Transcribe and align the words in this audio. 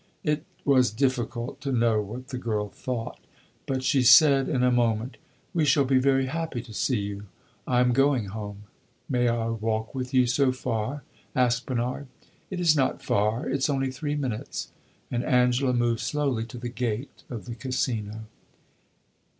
It 0.23 0.43
was 0.65 0.89
difficult 0.89 1.61
to 1.61 1.71
know 1.71 2.01
what 2.01 2.29
the 2.29 2.39
girl 2.39 2.69
thought; 2.69 3.19
but 3.67 3.83
she 3.83 4.01
said, 4.01 4.49
in 4.49 4.63
a 4.63 4.71
moment 4.71 5.17
"We 5.53 5.63
shall 5.63 5.85
be 5.85 5.99
very 5.99 6.25
happy 6.25 6.63
to 6.63 6.73
see 6.73 7.01
you. 7.01 7.27
I 7.67 7.81
am 7.81 7.93
going 7.93 8.25
home." 8.29 8.63
"May 9.07 9.27
I 9.27 9.49
walk 9.49 9.93
with 9.93 10.11
you 10.11 10.25
so 10.25 10.51
far?" 10.51 11.03
asked 11.35 11.67
Bernard. 11.67 12.07
"It 12.49 12.59
is 12.59 12.75
not 12.75 13.03
far; 13.03 13.47
it 13.47 13.61
's 13.61 13.69
only 13.69 13.91
three 13.91 14.15
minutes." 14.15 14.69
And 15.11 15.23
Angela 15.23 15.71
moved 15.71 15.99
slowly 16.01 16.45
to 16.47 16.57
the 16.57 16.69
gate 16.69 17.21
of 17.29 17.45
the 17.45 17.53
Casino. 17.53 18.21